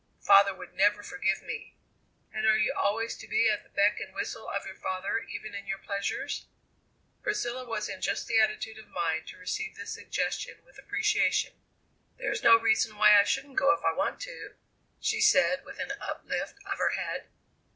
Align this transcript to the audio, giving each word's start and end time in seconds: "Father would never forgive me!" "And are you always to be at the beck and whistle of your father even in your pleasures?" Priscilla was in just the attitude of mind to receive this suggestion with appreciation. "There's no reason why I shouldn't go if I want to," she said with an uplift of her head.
"Father 0.23 0.55
would 0.55 0.73
never 0.73 1.03
forgive 1.03 1.43
me!" 1.43 1.75
"And 2.33 2.47
are 2.47 2.57
you 2.57 2.73
always 2.75 3.15
to 3.17 3.27
be 3.27 3.47
at 3.47 3.61
the 3.61 3.69
beck 3.69 3.99
and 3.99 4.15
whistle 4.15 4.49
of 4.49 4.65
your 4.65 4.73
father 4.75 5.19
even 5.29 5.53
in 5.53 5.67
your 5.67 5.77
pleasures?" 5.77 6.47
Priscilla 7.21 7.65
was 7.67 7.87
in 7.87 8.01
just 8.01 8.25
the 8.25 8.39
attitude 8.39 8.79
of 8.79 8.87
mind 8.87 9.27
to 9.27 9.37
receive 9.37 9.75
this 9.75 9.93
suggestion 9.93 10.57
with 10.65 10.79
appreciation. 10.79 11.53
"There's 12.17 12.41
no 12.41 12.57
reason 12.59 12.97
why 12.97 13.19
I 13.19 13.23
shouldn't 13.25 13.57
go 13.59 13.75
if 13.75 13.85
I 13.85 13.93
want 13.93 14.19
to," 14.21 14.55
she 14.99 15.21
said 15.21 15.63
with 15.65 15.77
an 15.77 15.91
uplift 16.01 16.55
of 16.65 16.79
her 16.79 16.93
head. 16.95 17.27